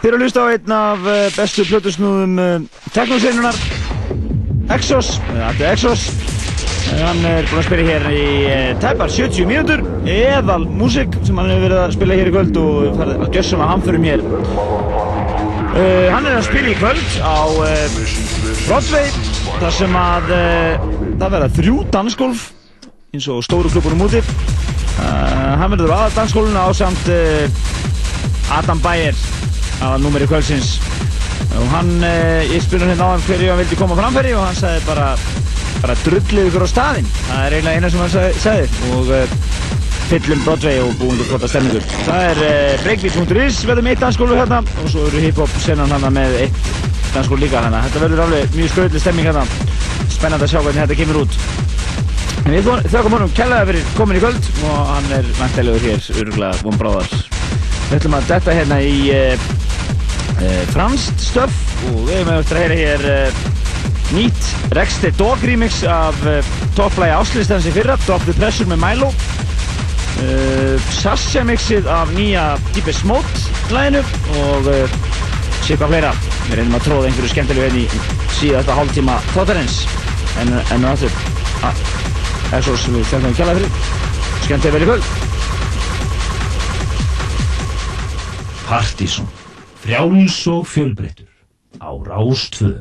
Þið 0.00 0.06
eru 0.08 0.16
að 0.16 0.22
hlusta 0.24 0.40
á 0.40 0.52
einn 0.54 0.72
af 0.72 1.08
eh, 1.12 1.18
bestu 1.34 1.64
plötusnúðum 1.68 2.38
uh, 2.40 2.84
teknóseinunar, 2.94 3.58
Exos, 4.72 5.10
eða 5.34 5.50
Addu 5.50 5.66
Exos. 5.68 6.04
Eh, 6.94 7.02
Hann 7.02 7.20
er 7.28 7.44
búinn 7.50 7.60
að 7.60 7.66
spila 7.66 7.84
hér 7.90 8.06
í 8.08 8.22
tæpar 8.80 9.12
70 9.12 9.50
mínútur, 9.50 9.82
eðal 10.08 10.64
músik 10.64 11.18
sem 11.20 11.36
hann 11.36 11.50
hefur 11.52 11.66
verið 11.66 11.80
að 11.82 11.92
spila 11.98 12.16
hér 12.16 12.30
í 12.30 12.32
kvöld 12.38 12.60
og 12.62 12.78
farið 13.02 13.26
að 13.26 13.36
gjössum 13.36 13.64
að 13.66 13.72
hamförum 13.74 14.06
hér. 14.08 14.22
Uh, 15.74 16.08
hann 16.08 16.24
er 16.24 16.38
að 16.38 16.48
spila 16.48 16.72
í 16.72 16.78
kvöld 16.80 17.20
á 17.20 17.36
uh, 17.52 18.00
Broadway, 18.64 19.12
þar 19.58 19.76
sem 19.76 20.00
að 20.06 20.32
uh, 20.38 20.88
það 21.20 21.36
verða 21.36 21.50
þrjú 21.60 21.76
dansgólf 21.98 22.46
eins 23.20 23.28
og 23.28 23.44
stóru 23.44 23.68
klubburum 23.68 24.06
úti. 24.06 24.22
Uh, 25.00 25.56
hann 25.60 25.74
verður 25.74 25.92
aða 25.92 26.12
dansskólinu 26.16 26.56
á 26.56 26.68
samt 26.76 27.08
uh, 27.12 27.44
Adam 28.56 28.80
Bayer 28.80 29.16
að 29.84 30.00
númeri 30.06 30.28
kvöldsins. 30.30 30.78
Og 31.60 31.66
hann, 31.74 31.92
uh, 32.00 32.40
ég 32.48 32.64
spurði 32.64 32.88
hérna 32.88 33.10
á 33.10 33.12
hann 33.12 33.24
hverju 33.26 33.52
hann 33.52 33.60
vildi 33.60 33.78
koma 33.80 33.98
framfæri 33.98 34.32
og 34.38 34.46
hann 34.46 34.56
sagði 34.56 34.86
bara 34.88 35.12
bara 35.80 35.96
drullið 36.04 36.48
ykkur 36.48 36.64
á 36.64 36.68
staðinn. 36.72 37.12
Það 37.28 37.44
er 37.44 37.56
eiginlega 37.58 37.76
eina 37.76 37.92
sem 37.92 38.02
hann 38.04 38.40
sagði, 38.40 38.66
og 38.96 39.12
fyllum 40.10 40.44
Broadway 40.44 40.80
og 40.82 40.96
búum 40.98 41.14
við 41.20 41.28
flotta 41.30 41.48
stemningur 41.48 41.84
það 42.02 42.24
er 42.26 42.80
breakbeat.is 42.82 43.60
verður 43.68 43.84
með 43.86 43.94
eitt 43.94 44.04
dansskólu 44.04 44.38
hérna. 44.40 44.62
Og 44.82 44.92
svo 44.92 45.04
eru 45.08 45.22
hip-hop 45.22 45.60
senan 45.62 45.92
hérna 45.92 46.12
með 46.16 46.38
eitt 46.46 46.70
dansskólu 47.14 47.44
líka 47.44 47.62
hérna. 47.62 47.84
Þetta 47.86 48.04
verður 48.06 48.24
alveg 48.26 48.56
mjög 48.58 48.74
skröðli 48.74 49.04
stemming 49.04 49.30
hérna. 49.30 49.44
Spennandi 50.10 50.48
að 50.48 50.54
sjá 50.56 50.62
hvernig 50.64 50.82
þetta 50.82 51.02
kemur 51.04 51.22
út 51.22 51.69
við 52.50 52.88
þakkum 52.90 53.14
honum 53.14 53.32
kærlega 53.36 53.66
fyrir 53.68 53.88
komin 53.94 54.16
í 54.18 54.20
kvöld 54.22 54.46
og 54.66 54.78
hann 54.88 55.08
er 55.14 55.26
mæntælegur 55.38 55.84
hér, 55.84 56.06
öruglega 56.18 56.64
von 56.64 56.78
bráðar. 56.80 57.10
Við 57.90 57.96
ætlum 57.98 58.16
að 58.16 58.28
detta 58.30 58.54
hérna 58.56 58.78
í 58.82 58.94
uh, 59.14 59.44
uh, 60.40 60.62
franskt 60.72 61.22
stöf 61.22 61.60
og 61.90 62.00
við 62.08 62.14
erum 62.16 62.30
eftir 62.38 62.58
að 62.58 62.64
heyra 62.64 62.78
hér 62.80 63.04
uh, 63.12 63.42
nýtt 64.16 64.74
Rexte 64.78 65.12
Dog 65.18 65.44
remix 65.46 65.82
af 65.86 66.18
topplægi 66.78 67.14
áslýstans 67.20 67.68
í 67.70 67.74
fyrra, 67.76 67.98
Drop 68.06 68.24
the 68.26 68.34
Pressure 68.38 68.70
með 68.70 68.82
Milo. 68.82 69.12
Sasha 70.98 71.44
mixið 71.46 71.86
af 71.88 72.10
nýja 72.16 72.42
Deepest 72.74 73.06
Mode 73.08 73.44
læginu 73.72 74.02
og 74.42 74.68
sérkvað 75.64 75.94
fleira. 75.94 76.14
Við 76.48 76.58
reynum 76.58 76.78
að 76.80 76.86
tróða 76.88 77.10
einhverju 77.10 77.32
skemmtilegu 77.32 77.68
henni 77.68 77.84
í 77.86 78.04
síðasta 78.40 78.74
hálftíma 78.76 79.20
þáttarins. 79.30 79.84
En, 80.42 80.50
en 80.58 80.82
náttúrulega, 80.84 81.29
er 82.56 82.62
svo 82.66 82.76
sem 82.76 82.94
við 82.96 83.04
þakkum 83.10 83.34
kjalla 83.38 83.56
fyrir. 83.58 83.72
Skemmt 84.44 84.64
vera 84.66 84.86
í 84.86 84.88
kvöld. 84.88 85.10
Partizón. 88.66 89.28
Frjáls 89.80 90.40
og 90.50 90.66
fjölbreyttur. 90.68 91.30
Á 91.78 91.90
Rástvö. 92.10 92.74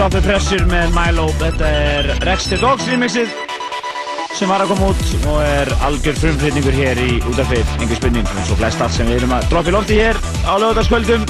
Læginu 0.00 0.08
Dopper 0.08 0.22
Pressure 0.24 0.64
með 0.64 0.94
Milo. 0.94 1.28
Þetta 1.38 1.68
er 1.68 2.06
Rex 2.24 2.46
the 2.48 2.56
Dogs 2.56 2.86
remixið 2.88 3.28
sem 4.32 4.48
var 4.48 4.62
að 4.62 4.70
koma 4.72 4.88
út 4.94 5.26
og 5.28 5.40
er 5.44 5.68
algjör 5.84 6.16
frumflutningur 6.16 6.72
hér 6.72 6.96
í 7.02 7.18
útarfið, 7.28 7.66
einhver 7.80 7.98
spurning, 7.98 8.28
eins 8.30 8.50
og 8.52 8.60
flest 8.60 8.80
allt 8.80 8.94
sem 8.94 9.08
við 9.10 9.18
erum 9.18 9.34
að 9.36 9.48
droppa 9.50 9.68
í 9.68 9.74
lofti 9.74 9.98
hér 9.98 10.16
á 10.46 10.52
lögutaskvöldum. 10.62 11.26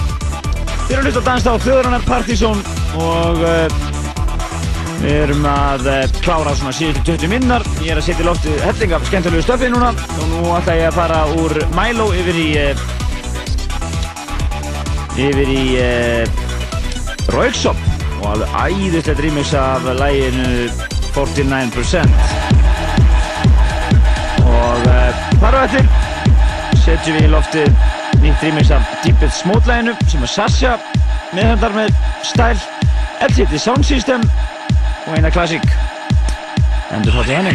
Við 0.87 0.95
erum 0.95 1.09
hlust 1.09 1.19
að 1.19 1.27
dansa 1.27 1.55
á 1.57 1.63
Þjóðrannar 1.65 2.07
Partizón 2.07 2.63
og 3.01 3.43
uh, 3.43 3.67
við 5.01 5.17
erum 5.17 5.45
að 5.51 5.91
uh, 5.91 5.99
klára 6.21 6.55
svona 6.55 6.77
síðustu 6.77 7.03
20 7.11 7.33
minnar. 7.33 7.67
Ég 7.81 7.91
er 7.95 7.99
að 7.99 8.07
setja 8.07 8.23
í 8.23 8.29
lofti 8.29 8.55
helling 8.63 8.95
af 8.95 9.07
skemmtilegu 9.09 9.47
stöfið 9.49 9.75
núna 9.75 9.91
og 9.97 10.25
nú 10.31 10.41
ætla 10.61 10.79
ég 10.79 10.93
að 10.93 10.99
fara 11.01 11.25
úr 11.41 11.59
Milo 11.75 12.11
yfir 12.21 12.43
í 12.45 12.51
uh, 12.69 12.89
yfir 15.19 15.57
í 15.57 15.65
Rauksop 17.31 17.80
og 17.80 17.80
alveg 18.31 18.49
æðislegt 18.65 19.23
remix 19.25 19.53
af 19.59 19.87
læginu 19.99 20.47
49% 21.15 22.09
og 24.47 24.77
uh, 24.87 25.11
þar 25.43 25.57
á 25.57 25.61
eftir 25.67 25.85
setjum 26.85 27.17
við 27.19 27.27
í 27.27 27.33
loftið 27.35 27.71
nýtt 28.23 28.45
remix 28.47 28.71
af 28.77 28.83
Deepest 29.05 29.43
Smooth 29.43 29.67
læginu 29.71 29.97
sem 30.07 30.23
er 30.27 30.35
Sasha 30.35 30.77
meðhendar 31.35 31.75
með 31.77 31.95
stæl 32.27 32.57
LCD 33.29 33.59
Sound 33.61 33.85
System 33.85 34.25
og 35.07 35.17
eina 35.17 35.31
klassík. 35.33 35.67
Endur 36.95 37.21
í 37.23 37.35
henni 37.35 37.55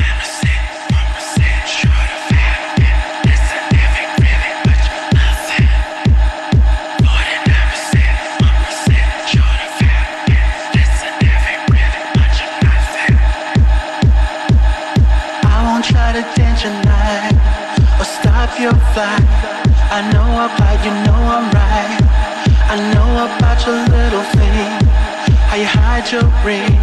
ring. 26.46 26.78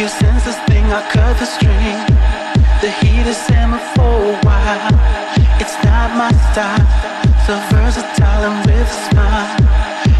You 0.00 0.08
sense 0.08 0.48
this 0.48 0.56
thing, 0.64 0.84
I 0.88 1.04
cut 1.12 1.36
the 1.36 1.44
string. 1.44 2.00
The 2.80 2.88
heat 3.04 3.28
is 3.28 3.38
in 3.52 3.70
me 3.70 3.78
for 3.92 4.16
a 4.32 4.36
while. 4.48 4.96
It's 5.60 5.76
not 5.84 6.16
my 6.16 6.32
style. 6.48 6.88
So 7.44 7.52
versatile 7.68 8.48
and 8.48 8.64
with 8.64 8.88
a 8.88 8.98
smile. 9.12 9.60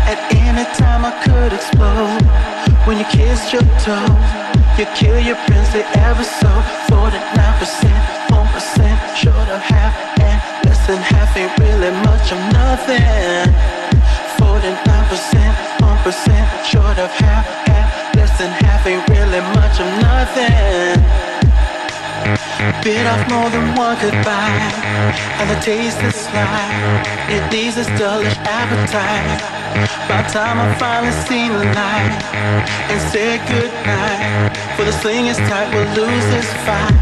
At 0.04 0.20
any 0.36 0.68
time 0.76 1.02
I 1.08 1.16
could 1.24 1.52
explode. 1.56 2.20
When 2.84 2.98
you 3.00 3.08
kiss 3.08 3.52
your 3.56 3.64
toe, 3.80 4.12
you 4.76 4.84
kill 4.92 5.18
your 5.18 5.40
princess 5.48 5.88
ever 6.04 6.22
so. 6.22 6.52
49%, 6.92 7.88
1% 8.28 9.16
short 9.16 9.48
of 9.48 9.60
half, 9.64 9.94
and 10.20 10.36
less 10.68 10.86
than 10.86 11.00
half 11.00 11.34
ain't 11.40 11.56
really 11.56 11.90
much 12.04 12.28
of 12.36 12.40
nothing. 12.52 13.48
49%, 14.36 15.64
1% 15.80 16.64
short 16.68 16.98
of 16.98 17.10
half, 17.24 17.63
of 19.80 19.90
nothing. 20.00 21.02
Bit 22.82 23.06
off 23.06 23.28
more 23.30 23.50
than 23.50 23.74
one 23.74 23.96
goodbye, 24.00 24.70
and 25.40 25.50
the 25.50 25.58
taste 25.60 26.00
is 26.02 26.14
sly. 26.14 26.62
It 27.28 27.42
leaves 27.50 27.76
a 27.76 27.84
dullish 27.98 28.36
appetite. 28.44 29.40
By 30.08 30.22
the 30.22 30.30
time 30.30 30.58
I 30.60 30.74
finally 30.78 31.12
seen 31.26 31.50
the 31.52 31.64
light 31.74 32.12
and 32.90 33.00
said 33.10 33.40
goodnight, 33.48 34.54
for 34.76 34.84
the 34.84 34.92
sling 34.92 35.26
is 35.26 35.36
tight, 35.48 35.68
we'll 35.74 35.88
lose 35.96 36.24
this 36.30 36.50
fight. 36.64 36.94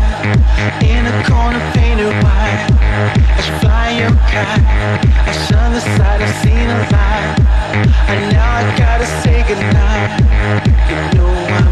In 0.82 1.07
a 1.07 1.15
corner 1.28 1.61
painted 1.74 2.15
white, 2.24 2.70
as 3.36 3.49
you 3.49 3.55
fly 3.59 3.90
your 4.01 4.15
kite, 4.32 4.65
I 5.28 5.32
shun 5.47 5.73
the 5.73 5.81
sight, 5.81 6.23
I've 6.23 6.35
seen 6.43 6.69
a 6.70 6.78
light, 6.94 7.36
and 8.09 8.32
now 8.32 8.49
I 8.61 8.62
gotta 8.78 9.07
say 9.23 9.44
goodnight. 9.47 10.11
You 10.89 11.19
know 11.19 11.32
I'm 11.59 11.72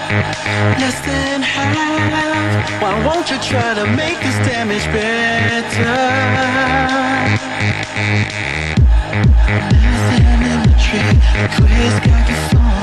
Less 0.11 0.99
than 1.05 1.41
half. 1.41 2.81
Why 2.81 3.05
won't 3.05 3.31
you 3.31 3.37
try 3.37 3.73
to 3.75 3.85
make 3.95 4.19
this 4.19 4.35
damage 4.45 4.83
better? 4.91 5.85
Nothing 9.81 10.27
in 10.51 10.59
the 10.67 10.75
tree, 10.83 11.15
quiz 11.55 11.95
got 12.05 12.29
you 12.29 12.60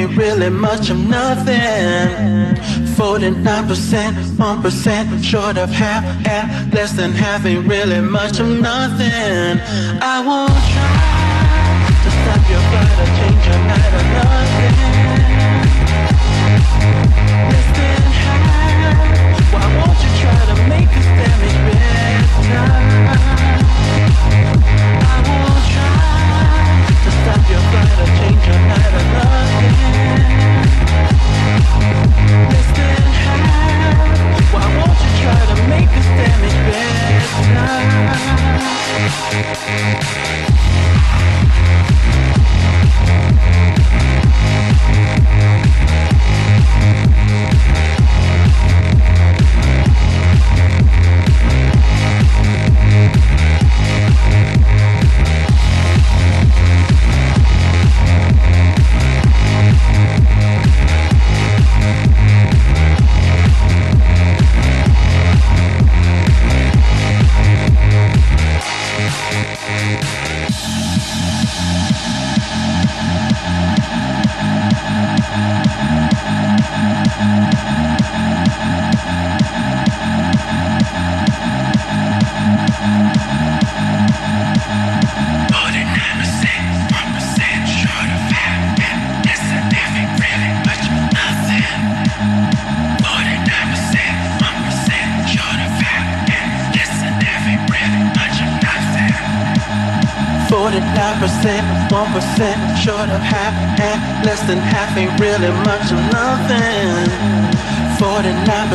ain't 0.00 0.16
really 0.16 0.50
much 0.50 0.88
of 0.90 0.98
nothing. 1.08 2.56
Forty-nine 2.96 3.66
percent, 3.66 4.16
one 4.38 4.62
percent 4.62 5.24
short 5.24 5.56
of 5.58 5.70
half, 5.70 6.04
and 6.26 6.72
less 6.72 6.92
than 6.92 7.12
half 7.12 7.44
ain't 7.44 7.66
really 7.66 8.00
much 8.00 8.40
of 8.40 8.48
nothing. 8.48 9.60
I 10.14 10.16
won't 10.28 10.52
try 10.72 11.10
to 12.04 12.10
stop 12.18 12.42
your 12.50 12.62
flight 12.70 12.96
or 13.02 13.08
change 13.18 13.44
your 13.48 13.60
night 13.70 13.92
or 13.98 14.04
nothing. 14.18 14.89
Música 39.32 40.49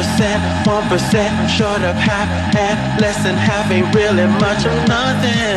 49%, 0.05 0.63
1% 0.65 1.49
short 1.49 1.81
of 1.81 1.95
half 1.95 2.55
and 2.55 3.01
less 3.01 3.17
than 3.23 3.35
half 3.35 3.69
ain't 3.71 3.93
really 3.95 4.27
much 4.27 4.65
of 4.65 4.87
nothing. 4.87 5.55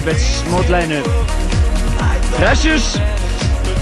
Deepets 0.00 0.44
mótlæðinu 0.48 0.98
Precious. 2.38 2.94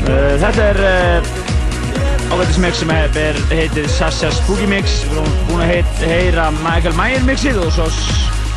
Uh, 0.02 0.32
Þetta 0.42 0.64
er 0.64 0.78
uh, 0.82 2.32
ágættismix 2.34 2.80
sem 2.80 2.90
er, 2.90 3.36
heitir 3.52 3.86
Sasha's 3.92 4.40
Boogie 4.48 4.66
Mix. 4.66 5.04
Við 5.06 5.20
erum 5.20 5.36
búin 5.46 5.62
að 5.62 5.70
heit, 5.70 6.00
heyra 6.02 6.48
Michael 6.56 6.96
Mayer 6.98 7.22
mixið 7.28 7.60
og 7.62 7.70
svo 7.76 7.86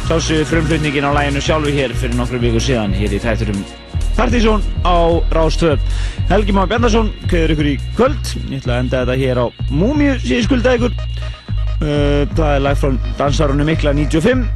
sásu 0.08 0.40
frumflutningin 0.50 1.06
á 1.06 1.14
læginu 1.14 1.44
sjálfu 1.46 1.74
hér 1.76 1.94
fyrir 1.94 2.18
nokkru 2.18 2.40
vikur 2.42 2.66
síðan 2.66 2.96
hér 2.98 3.14
í 3.14 3.20
þætturum 3.22 3.60
Partizón 4.18 4.66
á 4.82 5.22
Rástöð 5.30 5.84
Helgi 6.32 6.56
Már 6.58 6.72
Bjarnarsson 6.72 7.12
kveður 7.28 7.54
ykkur 7.54 7.70
í 7.70 7.76
kvöld. 8.00 8.32
Ég 8.48 8.64
ætla 8.64 8.80
að 8.80 8.88
enda 8.88 9.04
þetta 9.04 9.20
hér 9.22 9.44
á 9.44 9.46
Múmiu 9.70 10.16
síðan 10.24 10.48
skulda 10.48 10.74
ykkur 10.80 10.98
uh, 10.98 12.26
Það 12.34 12.48
er 12.56 12.66
lag 12.66 12.82
frá 12.82 12.98
dansarunum 13.22 13.70
Mikla 13.70 13.94
95 13.94 14.50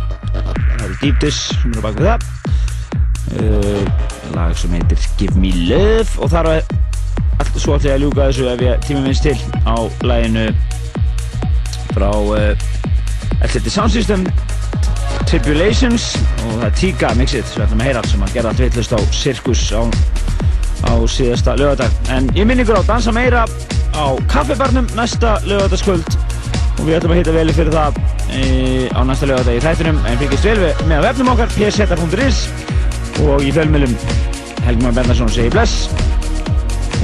Deep 1.04 1.22
Dish 1.22 1.54
sem 1.54 1.70
eru 1.76 1.86
bak 1.86 2.02
við 2.02 2.10
það 2.16 2.35
lag 4.56 4.62
sem 4.62 4.72
heitir 4.72 4.98
Give 5.18 5.36
Me 5.40 5.52
Love 5.68 6.22
og 6.24 6.30
þar 6.32 6.48
var 6.48 6.62
allt 7.40 7.58
svo 7.60 7.76
ég 7.84 7.92
að 7.92 8.04
ljúka 8.06 8.28
þessu 8.30 8.48
ef 8.48 8.62
ég 8.64 8.84
tíma 8.88 9.02
minnst 9.04 9.26
til 9.26 9.36
á 9.68 9.76
laginu 10.06 10.46
frá 11.92 12.10
uh, 12.12 12.56
L.T. 13.44 13.68
Sound 13.68 13.92
System 13.92 14.24
Tribulations 15.28 16.14
og 16.46 16.54
það 16.54 16.68
er 16.68 16.76
Tiga 16.80 17.12
mixið 17.20 17.44
sem 17.50 17.60
við 17.60 17.66
ætlum 17.66 17.82
að 17.84 17.90
heyra 17.90 18.04
sem 18.08 18.24
að 18.24 18.36
gera 18.38 18.52
allt 18.54 18.64
vittlust 18.64 18.96
á 18.96 19.00
Circus 19.12 19.64
á, 19.76 19.82
á 20.88 20.94
síðasta 21.12 21.56
lögadag 21.60 22.12
en 22.16 22.30
ég 22.38 22.48
minn 22.48 22.64
ykkur 22.64 22.80
á 22.80 22.84
dansa 22.88 23.12
meira 23.16 23.44
á 23.96 24.06
kaffibarnum 24.32 24.88
næsta 24.96 25.40
lögadagskvöld 25.50 26.16
og 26.76 26.86
við 26.86 27.00
ætlum 27.00 27.16
að 27.16 27.20
hitta 27.24 27.36
veli 27.36 27.58
fyrir 27.58 27.76
það 27.76 28.00
á 28.96 29.02
næsta 29.04 29.32
lögadag 29.32 29.60
í 29.60 29.66
þættunum 29.68 30.00
en 30.06 30.22
fylgjast 30.22 30.48
vel 30.48 30.58
við 30.64 30.86
með 30.92 31.10
vefnum 31.10 31.34
okkar 31.36 31.52
pseta.is 31.58 32.46
og 33.26 33.44
í 33.44 33.52
fjölmjölum 33.56 34.00
Helgmar 34.66 34.96
Bendarsson 34.98 35.30
segi 35.30 35.54
bless. 35.54 35.90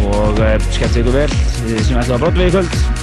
Og 0.10 0.42
uh, 0.42 0.58
skemmt 0.74 0.98
ykkur 1.04 1.14
vel 1.14 1.38
sem 1.38 1.98
ætlaði 2.02 2.18
að 2.18 2.26
brotla 2.26 2.42
við 2.42 2.50
í 2.50 2.58
kvöld 2.58 3.01